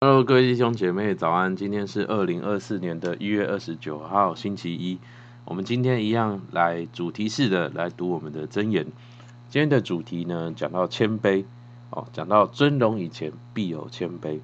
[0.00, 1.56] Hello，各位弟兄姐妹，早安！
[1.56, 5.00] 今天是二零二四年的一月二十九号，星期一。
[5.44, 8.84] 我们今天一样来主题式的来读我们的箴言。
[9.48, 11.44] 今天的主题呢，讲到谦卑
[11.90, 14.38] 哦，讲到尊荣以前必有谦卑。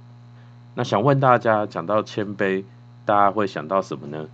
[0.75, 2.65] 那想问大家，讲到谦卑，
[3.05, 4.29] 大家会想到什么呢？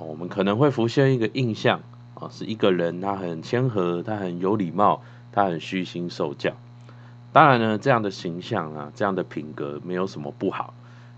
[0.00, 1.80] 哦，我们可能会浮现一个印象
[2.14, 6.54] 啊，是一个人他很谦和，他很有礼貌，他很虚心受教。
[7.32, 10.72] 当然呢，这样的形象啊，这样的品格没有什么不好，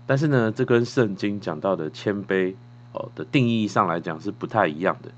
[0.05, 2.55] 但是呢，这跟圣经讲到的谦卑
[2.91, 5.11] 哦的定义上来讲是不太一样的。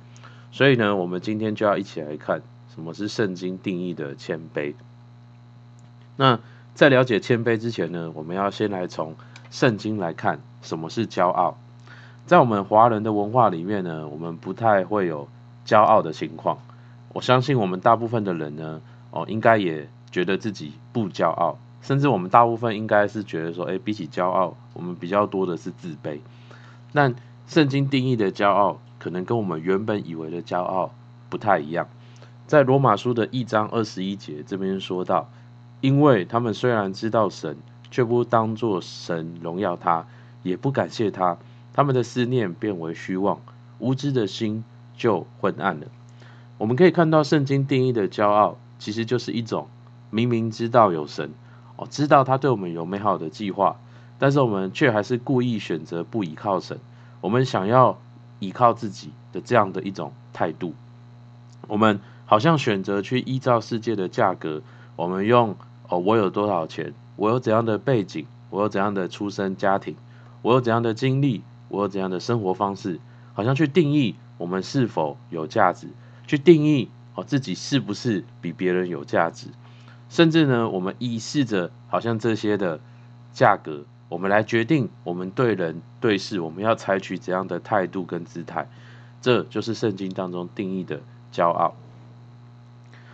[0.51, 2.43] 所以呢，我们今天就要一起来看
[2.75, 4.75] 什么是圣经定义的谦卑。
[6.17, 6.39] 那
[6.75, 9.15] 在了解谦卑之前呢，我们要先来从
[9.49, 11.57] 圣经来看什么是骄傲。
[12.27, 15.27] 在我们华人的文化里面呢，我们不太会有
[15.65, 16.59] 骄傲的情况。
[17.11, 19.89] 我相信我们大部分的人呢，哦，应该也。
[20.11, 26.19] 觉得自己不骄傲，甚至我们大部分应该是觉得说，诶，比起骄傲，我们比较多的是自卑。
[26.93, 27.15] 但
[27.47, 30.93] 圣经定义的骄傲，可能跟我们原本以为的骄傲
[31.29, 31.87] 不太一样。
[32.45, 35.29] 在罗马书的一章二十一节这边说到，
[35.79, 37.57] 因为他们虽然知道神，
[37.89, 40.05] 却不当作神荣耀他，
[40.43, 41.37] 也不感谢他，
[41.71, 43.39] 他们的思念变为虚妄，
[43.79, 44.65] 无知的心
[44.97, 45.87] 就昏暗了。
[46.57, 49.69] 我们可以看到，圣经定义的骄傲，其实就是一种。
[50.11, 51.31] 明明知道有神，
[51.77, 53.77] 哦，知道他对我们有美好的计划，
[54.19, 56.79] 但是我们却还是故意选择不依靠神。
[57.21, 57.99] 我们想要
[58.39, 60.73] 依靠自己的这样的一种态度，
[61.67, 64.61] 我们好像选择去依照世界的价格，
[64.95, 65.55] 我们用
[65.87, 69.95] 哦，我有多少钱，我有怎样的背景，我有怎样的出生家庭，
[70.41, 72.99] 我有怎样的经历，我有怎样的生活方式，
[73.33, 75.87] 好像去定义我们是否有价值，
[76.27, 79.47] 去定义哦自己是不是比别人有价值。
[80.11, 82.81] 甚至呢，我们以试着好像这些的
[83.31, 88.67] 价格，我们来决定我们对人对事，我们要采取怎样的态度跟姿态，
[89.21, 90.99] 这就是圣经当中定义的
[91.31, 91.75] 骄傲。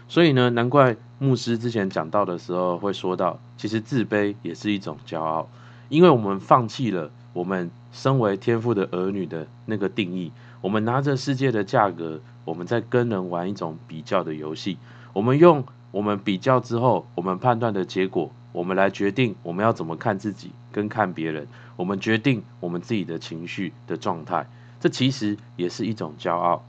[0.08, 5.48] 所以呢，难怪牧师之前讲到的时候会说到，其实自卑也是一种骄傲，
[5.90, 14.80] 因为我们放弃了我们身为天父的儿女的那个定义，我们拿着世界的价格，我们在跟人玩一种比较的游戏，
[15.14, 15.64] 我们用。
[15.92, 21.48] 我们比较之后，我们判断的结果，我们来决定我们要怎么看自己跟看别人。
[21.76, 24.48] 我们决定我们自己的情绪的状态，
[24.80, 26.64] 这其实也是一种骄傲。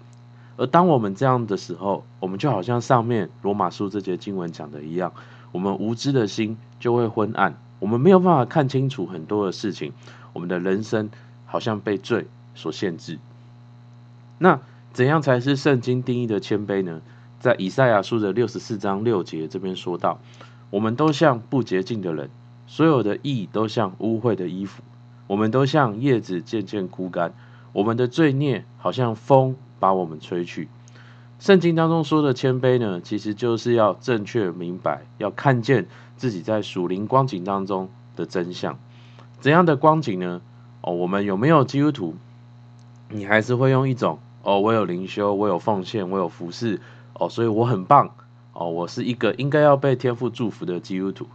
[0.57, 5.13] 而当我们这样的时候，我们就好像上面罗马书这节经文讲的一样，
[5.53, 9.93] 我们无知的心就会昏暗，我们没有办法看清楚很多的事情，
[10.33, 11.11] 我们的人生
[11.47, 13.19] 好像被罪所限制。
[14.39, 14.61] 那
[14.93, 17.01] 怎样才是圣经定义的谦卑呢？
[17.41, 20.19] 在以赛亚书的六十四章六节这边说到，
[20.71, 22.31] 我们都像不洁净的人，
[22.67, 24.83] 所有的义都像污秽的衣服，
[25.27, 27.33] 我们都像叶子渐渐枯干，
[27.73, 30.69] 我们的罪孽好像风把我们吹去。
[31.39, 38.77] 圣经当中说的谦卑呢，其实就是要正确明白，要看见自己在属灵光景当中的真相。
[39.39, 40.41] 怎样的光景呢？
[40.81, 42.17] 哦，我们有没有基督徒？
[43.09, 46.81] 你还是会用一种哦，我有灵修，我有奉献，我有服侍。
[47.19, 48.15] 哦，所以我很棒
[48.53, 51.27] 哦，我是一个应该要被天父祝福的基督徒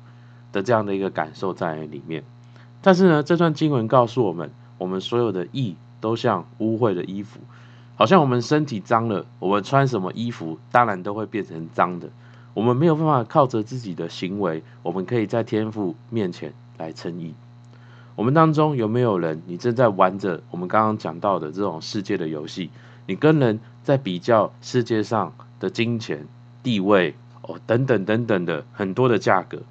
[0.52, 2.24] 的这样的一个感受在里面。
[2.82, 7.40] 但是呢，这段经文告诉我们，我们所有的义都像污秽的衣服，
[7.96, 12.10] 好像我们身体脏了，我们穿什么衣服当然都会变成脏的。
[12.54, 17.34] 我们没有办法靠着自己的行为，我们可以在天父面前来称义。
[18.16, 22.70] 我们当中有没有人，你正在玩着我们刚刚讲到的这种世界的游戏？
[23.08, 25.34] 你跟人在比较世界上
[25.64, 26.28] 的金钱、
[26.62, 29.62] 地位哦，等等等等的很多的价格。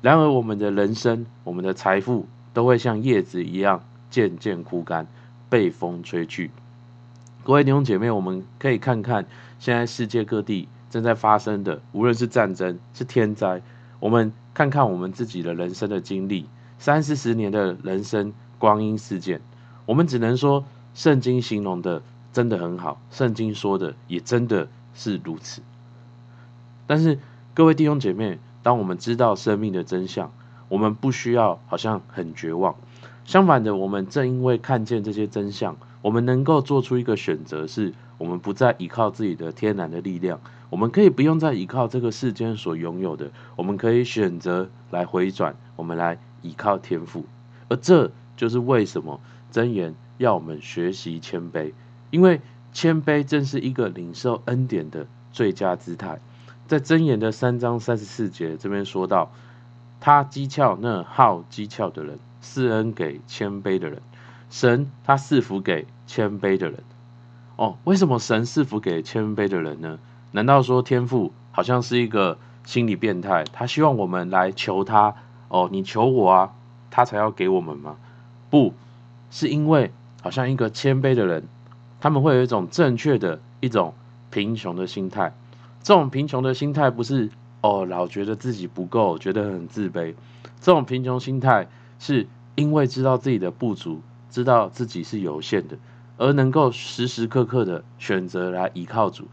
[0.00, 5.06] 然而，我们的人生、我们的财富都会像叶子一样渐渐枯干，
[5.50, 6.50] 被风吹去。
[7.44, 9.26] 各位弟兄姐妹，我们可以看看
[9.58, 13.60] 现在世界各地正在发生的，无论是战争、是天灾，
[14.00, 16.46] 我们看看我们自己的人生的经历，
[16.78, 19.42] 三四十年的人生光阴事件，
[19.84, 22.02] 我们只能说，圣经形容的
[22.32, 24.68] 真的很好，圣经说的也真的。
[24.96, 25.60] 是如此，
[26.86, 27.18] 但是
[27.52, 30.32] 各位弟兄姐妹，当我们知道生命的真相，
[30.70, 32.74] 我们不需要好像很绝望。
[33.26, 40.40] 相反的，我们正因为看见这些真相，我们能够做出一个选择，是我们不再依靠自己的天然的力量，
[40.70, 47.26] 我们可以不用再依靠这个世间所拥有的，我们可以选择来回转，我们来依靠天赋。
[47.68, 49.20] 而这就是为什么
[49.50, 51.74] 真言要我们学习谦卑，
[52.10, 52.40] 因为。
[52.76, 56.20] 谦卑正是一个领受恩典的最佳姿态。
[56.66, 59.32] 在箴言的三章三十四节这边说到，
[59.98, 64.02] 他讥诮那好讥诮的人，赐恩给谦卑的人。
[64.50, 66.84] 神他赐福给谦卑的人。
[67.56, 69.98] 哦，为什么神赐福给谦卑的人呢？
[70.32, 72.36] 难道说天父好像是一个
[72.66, 73.44] 心理变态？
[73.44, 75.14] 他希望我们来求他
[75.48, 76.52] 哦，你求我啊，
[76.90, 77.96] 他才要给我们吗？
[78.50, 78.74] 不
[79.30, 81.48] 是，因为好像一个谦卑的人，
[82.00, 83.94] 他们会有一种正确的一种
[84.30, 85.34] 贫穷的心态。
[85.82, 90.14] 这种贫穷的心态不是哦，老觉得自己不够，觉得很自卑。
[90.60, 95.76] 这种贫穷心态是因为知道自己的不足，知道自己是有限的。
[96.18, 99.28] 而能够时时刻刻的选择来依靠主，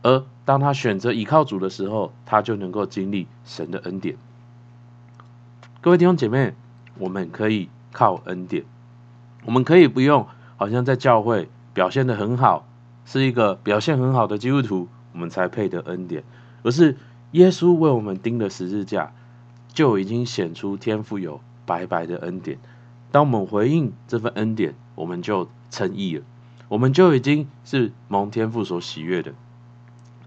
[0.00, 4.16] 而当他选择依靠主的时候，他就能够经历神的恩典。
[5.82, 6.54] 各位弟兄姐妹，
[6.98, 8.64] 我们可以靠恩典，
[9.44, 12.66] 我们可以不用好像在教会表现得很好，
[13.04, 16.22] 是一个表现很好的基督徒，我们才配得恩典，
[16.62, 16.96] 而是
[17.32, 19.12] 耶稣为我们钉的十字架，
[19.68, 22.58] 就已经显出天父有白白的恩典。
[23.10, 26.22] 当我们回应这份恩典，我们就称义了，
[26.68, 29.32] 我们就已经是蒙天父所喜悦的。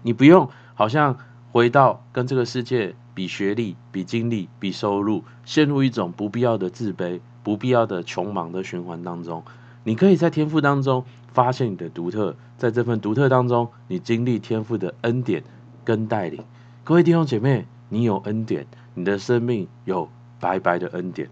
[0.02, 1.16] 你不用好像
[1.50, 9.42] 回到跟这个世界比学历、比经历、比收入，陷入一种不必要的自卑、不必要的穷忙的循环当中。
[9.84, 15.44] 你可以在天赋当中发现你的独特，在这份独特当中，你经历天赋的恩典
[15.84, 16.44] 跟带领。
[16.84, 20.08] 各位弟兄姐妹，你有恩典，你的生命有
[20.40, 21.28] 白白的恩典，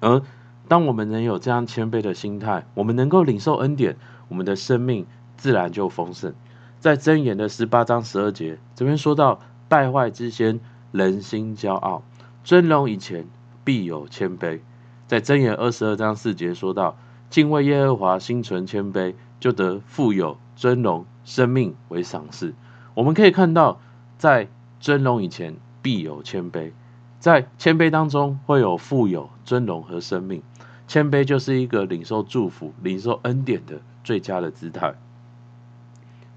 [0.00, 0.22] 而。
[0.68, 3.96] 当我们能有这样谦卑的心态，我们能够领受恩典，
[4.26, 5.06] 我们的生命
[5.36, 6.34] 自然就丰盛。
[6.80, 9.38] 在箴言的十八章十二节，这边说到：
[9.68, 10.58] 败坏之先，
[10.90, 12.02] 人心骄傲；
[12.42, 13.28] 尊荣以前，
[13.62, 14.58] 必有谦卑。
[15.06, 16.96] 在箴言二十二章四节说到：
[17.30, 22.54] 敬畏耶和华，心存谦卑，就得富有尊荣，生命为赏赐。
[22.94, 23.80] 我们可以看到，
[24.16, 24.48] 在
[24.80, 26.70] 尊荣以前，必有谦卑；
[27.18, 30.42] 在谦卑当中，会有富有尊荣和生命。
[30.88, 34.94] 谦卑就是一个领受祝福、领受恩典的最佳的姿态。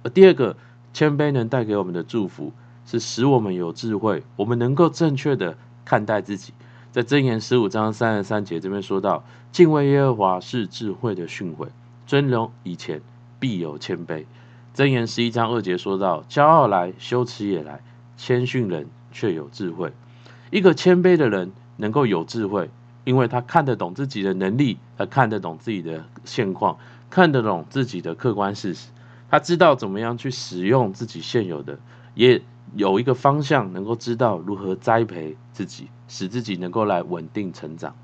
[0.03, 0.57] 而第二个，
[0.91, 2.51] 谦卑能带给我们的祝福，
[2.85, 5.55] 是使我们有智慧，我们能够正确的
[5.85, 6.53] 看待自己。
[6.99, 9.23] 在箴言十五章三十三节这边说到：
[9.53, 11.69] 敬畏耶和华是智慧的训诲，
[12.05, 12.99] 尊荣以前
[13.39, 14.25] 必有谦卑。
[14.75, 17.79] 箴言十一章二节说到：骄傲来，羞耻也来；
[18.17, 19.93] 谦逊人却有智慧。
[20.51, 22.69] 一个谦卑的人能够有智慧。
[23.05, 26.77] 因为他看得懂自己的能力，他看得懂自己的现况，
[27.09, 28.89] 看得懂自己的客观事实，
[29.31, 31.79] 他知道怎么样去使用自己现有的，
[32.13, 32.41] 也
[32.75, 37.95] 有一个方向，能够知道如何栽培自己，使自己能够来稳定成长。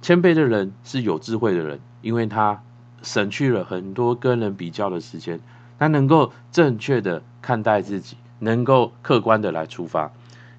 [0.00, 2.62] 谦卑的人是有智慧的人，因为他
[3.02, 5.40] 省去了很多跟人比较的时间，
[5.78, 10.12] 他能够正确的看待自己，能够客观的来出发。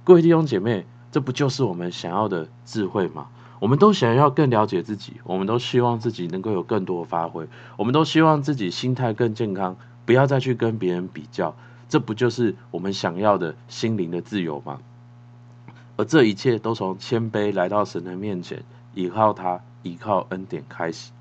[0.04, 3.28] 各位弟兄姐妹，这不就是我们想要的智慧吗？
[3.60, 7.48] 我们都想要更了解自己，我们都希望自己能够有更多的发挥，
[7.78, 11.56] 我们都希望自己心态更健康，不要再去跟别人比较，
[11.94, 14.80] 这不就是我们想要的心灵的自由吗？
[15.95, 18.63] 而这一切都从谦卑来到神的面前，
[18.95, 21.12] 依靠他，依靠恩典开始。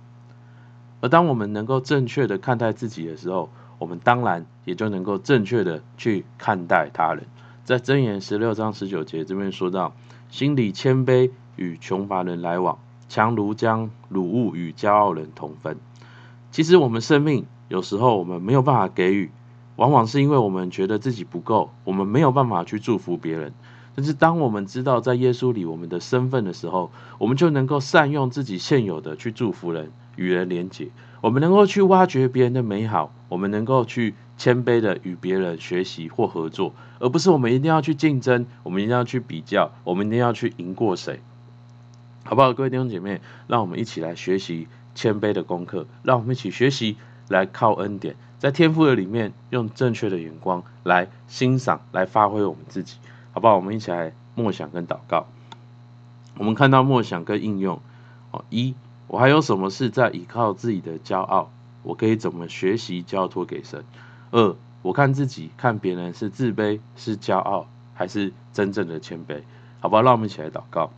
[1.03, 7.27] 而当我们能够正确的看待自己的时候，我们当然也就能够正确的去看待他人。
[7.67, 9.93] 在箴言十六章十九节这边说到，
[10.31, 11.33] 心里谦卑。
[11.57, 12.79] 与穷乏人来往，
[13.11, 15.77] 强如将鲁物与骄傲人同分。
[16.51, 19.31] 其实我们生命有时候我们没有办法给予，
[19.77, 23.53] 往往是因为我们觉得自己不够，我们没有办法去祝福别人。
[23.95, 30.89] 但是当我们知道在耶稣里我们的身份的时候，我们就能够善用自己现有的去祝福人，与人连结。
[31.21, 41.21] 我们能够去挖掘别人的美好，我们能够去谦卑的与别人学习或合作，而不是我们一定要去竞争，我们一定要去比较，我们一定要去赢过谁。
[42.25, 46.97] 好不好，各位弟兄姐妹，让我们一起来学习谦卑的功课，让我们一起学习
[47.29, 52.97] 来靠恩典，在天赋的里面用正确的眼光来欣赏、来发挥我们自己，
[53.31, 53.55] 好不好？
[53.55, 55.29] 我们一起来默想跟祷告。
[56.37, 57.79] 我们看到默想跟应用
[58.33, 58.75] 哦，一，
[59.07, 61.53] 我还有什么是在依靠自己的骄傲？
[61.85, 63.85] 我可以怎么学习交托给神？
[64.33, 69.43] 二，我看自己、看别人是自卑、是骄傲，还是真正的谦卑？
[69.79, 70.03] 好不好？
[70.03, 70.91] 让我们一起来祷告。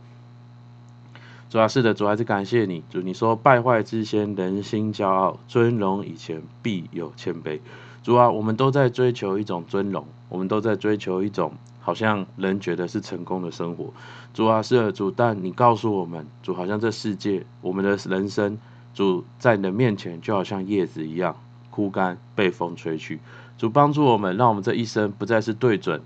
[1.55, 2.83] 主啊，是的，主还是感谢你。
[2.89, 7.61] 主，你说败坏之先，人心骄傲；尊荣以前，必有谦卑。
[8.03, 13.93] 主啊，我们都在追求一种尊荣，我们都在追求一种好像人觉得是成功的生活。
[14.33, 18.57] 主啊，是的，主，但你告诉我们，主好像这世界，我们的人生，
[18.93, 21.37] 主在你的面前就好像叶子一样
[21.69, 23.21] 枯干，被风吹去。
[23.57, 26.01] 主帮助我们，让我们这一生不再是对准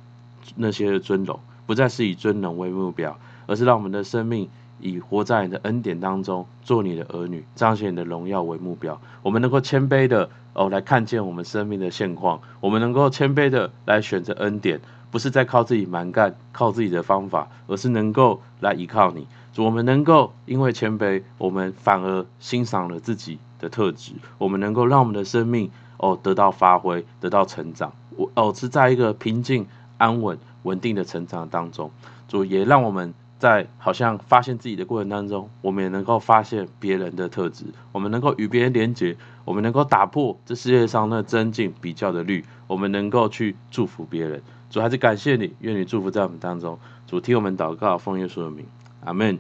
[0.56, 3.18] 那些尊荣，不再是以尊荣为目标。
[3.48, 4.48] 而是让我们的生命
[4.80, 9.00] 以活在你的恩典当中，做你的儿女，彰显你的荣耀为目标。
[9.22, 14.80] 我们能够谦卑的哦来看见我们生命的现况，我们能够谦卑的来选择恩典，
[15.12, 19.28] 不是在靠自己蛮干，靠自己的方法，而是能够来依靠你。
[19.58, 27.92] 我们能够因为谦卑，我们反而欣赏了自己的特质，我们能够让我们的生命哦得到发挥，得到成长。
[28.16, 29.68] 我哦是在一个平静、
[29.98, 31.92] 安稳、稳定的成长当中。
[32.30, 39.16] 主也让我们在好像发现自己的过程当中，我们也能够发现别人的特质，我们能够与别人连接，
[39.46, 44.44] 我们能够打破这世界上那增进比较的律，我们能够去祝福别人。
[44.70, 46.78] 主还是感谢你，愿你祝福在我们当中。
[47.08, 48.66] 主听我们祷告，奉耶稣的名，
[49.04, 49.40] 阿门。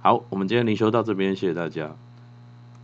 [0.00, 2.05] 好，我们今天灵修到这边，谢谢大家。